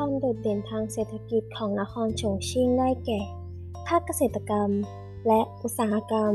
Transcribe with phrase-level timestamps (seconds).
[0.00, 3.20] ความโดดเด่นทางเศรษฐกิจของนครฉงชิ่งได้แก่
[3.86, 4.70] ภาคเกษตรกรรม
[5.26, 6.34] และอุตสาหกรรม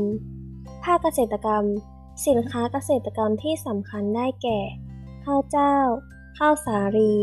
[0.84, 1.64] ภาคเกษตรกรรม
[2.26, 4.60] สินค้าเกษตรกรรมที่สำคัญได้แก่
[5.24, 5.76] ข้าวเจ้า
[6.38, 7.14] ข้าวสาลี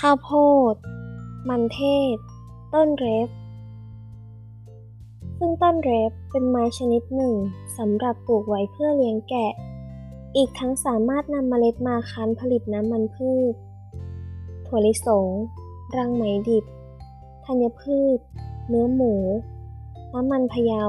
[0.00, 0.30] ข้าวโพ
[0.72, 0.74] ด
[1.48, 1.80] มันเท
[2.14, 2.16] ศ
[2.74, 3.28] ต้นเรฟ
[5.38, 7.34] ซึ่งต้นเรฟเป็นไม้ชนิดหนึ่ง
[7.78, 9.52] สำหรับปลูกไว้เพื่อเลี้ยงแกะ
[10.36, 13.54] อีกทั้งสามารถนำเมล็ดมาคั้นผลิตน้ำมันพืช
[14.66, 15.28] ถั่วลิสง
[15.96, 16.64] รังไหมดิบ
[17.44, 18.18] ธัญพืช
[18.68, 19.14] เนื้อหมู
[20.12, 20.84] น้ำมันพะเยา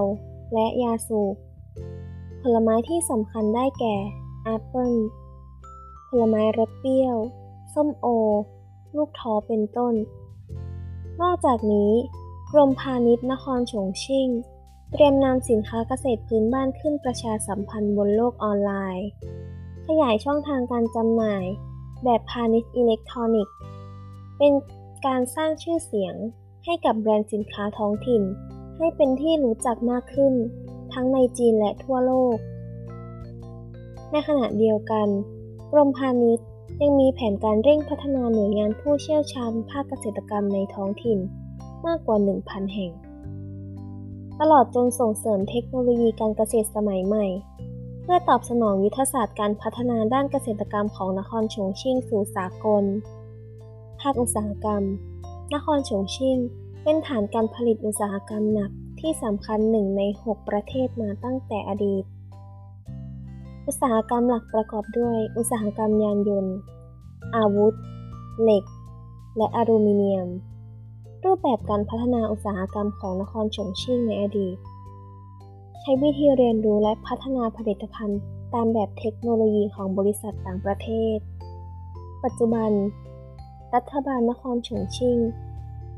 [0.53, 1.35] และยาสูบ
[2.41, 3.95] ผลไม้ที่สำคัญได้แก่
[4.43, 4.91] แอปเปิล
[6.07, 7.15] ผลไม้รสเปรี้ยว
[7.73, 8.07] ส้มโอ
[8.95, 9.93] ลูกท้อเป็นต้น
[11.21, 11.91] นอกจากนี้
[12.51, 14.27] กรมพาณิชย์นครฉงชิ่ง
[14.91, 19.07] เตรียมนำสินค้าเกษตรพื้นบ้านขึ้นประชาสัมพันธ์บนโลกออนไลน์
[19.87, 21.45] ขยายช่องทางการจำหน่าย
[22.03, 23.55] แบบพาณิชย์อิเล็กทรอนิกส์
[24.37, 24.53] เป็น
[25.07, 26.15] การสร้างชื่อเสียง
[26.65, 28.23] ให้กับแบรนด์สินค้าท้องถิ่น
[28.77, 30.33] ให้เป็นที่รู้จักมากขึ้น
[30.93, 32.37] ทั้งในจีนและทั่วโลก
[34.11, 35.07] ในขณะเดียวกัน
[35.71, 36.47] กรมพาณิชย์
[36.81, 41.19] ยังมีแผนการเร่งพัฒนาหน่วยงานผู้เชี่ยวชาญภาคเกษตรกรรมในท้องถิ่น
[41.85, 42.91] มากกว่า 1,000 แห่ง
[44.39, 47.25] ตลอดจนส่งเสริมเทคโนโลยีการเกษตรสมัยใหม่
[48.01, 52.83] เพื่อตอบสนองยุทธศาสตร์การพัฒนาด้านเกษตรกรรมของนครฉงชิ่งสู่สากล
[54.01, 54.83] ภาคอุตสาหกรรม
[55.53, 56.37] นครฉงชิ่ง
[56.83, 62.03] เป็นฐานการผลิตอุตสาหกรรมหนักที่สำคัญหนึ่งใน 6 ประเทศมาตั้งแต่อดีต
[63.67, 66.55] อุตสาหกรรมหลักประกอบด้วยอุตสาหกรรมยานยนต์
[67.35, 67.73] อาวุธ
[68.41, 68.63] เหล็ก
[69.37, 70.27] และอลูมิเนียม
[71.23, 74.57] รูปแบบการพัฒนาอุตสาหกรรมของนครฉงชิ่งในอดีต
[75.81, 78.19] ใช้วิธีเรียนรู้และพัฒนาผลิตภัณฑ์
[78.53, 81.17] ตามแบบเทคโนโลยีของบริษัทต่างประเทศ
[82.23, 82.71] ปัจจุบัน
[83.75, 85.17] รัฐบาลนครเฉิงชิง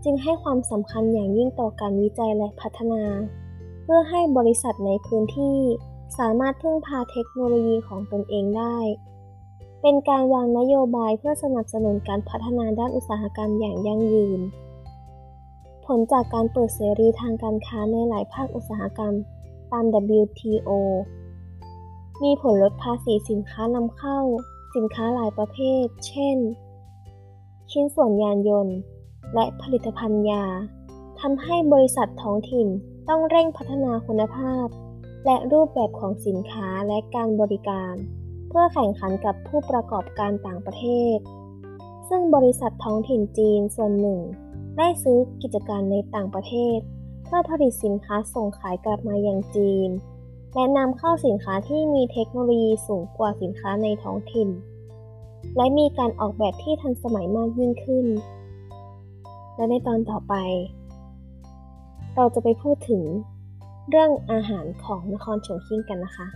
[0.03, 3.03] จึงให้ความสำคัญอย่างยิ่งต่อการวิจัยและพัฒนา
[3.83, 5.57] เพื่อให้บริษัทในพื้นที่
[6.17, 8.77] สามารถพึ่งพาเทคโนโลยีของตนเองได้
[9.81, 14.41] เป็นการวางนโยบายเพื่อสนับสนุนการพัฒนาด้านอุตสาหกรรมอย่างยั่งยืน
[15.85, 19.13] ผลจากการเปิดเสรีทางการค้าในหลายภาคอุตสาหกรรม
[19.71, 19.85] ตาม
[20.19, 20.71] WTO
[22.23, 24.19] มีผลลดภาษีสินค้านำเข้า
[24.75, 26.37] สินค้าหลายประเภท เช่น
[27.71, 28.77] ชิ้นส่วนยานยนต์
[29.33, 30.45] และผลิตภัณฑ์ยา
[31.19, 32.67] ทำให้บริษัทท้องถิ่น
[33.09, 34.67] ต้องเร่งพัฒนาคุณภาพ
[35.25, 37.93] และรูปแบบของสินค้าและการบริการ
[38.47, 40.85] เพื่อแข่งขันกับผู้ประกอบการต่างประเท
[41.15, 41.17] ศ
[42.09, 44.19] ซึ่งบริษัทท้องถิ่นจีนส่วนหนึ่ง
[44.77, 46.79] ได้ซื้อกิจการในต่างประเทศ
[47.23, 49.89] เพื่อผลิตสินค้าส่งขายกลับมายังจีน
[50.53, 54.49] และนำเข้าสินค้าที่มีเทคโนโลยีสูงกว่าสินค้าในท้องถิ่น
[55.55, 58.05] และมีการออกแบบที่ทันสมัยมากยิ่งขึ้น
[59.55, 60.33] และในตอนต่อไป
[62.15, 63.03] เราจะไปพูดถึง
[63.89, 66.27] เรื่องอาหารของนครชงชิ่งกันนะคะ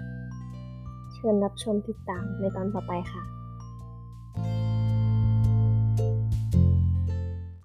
[1.14, 3.24] เชิญรับชมติดตามในตอนต่อไปค่ะ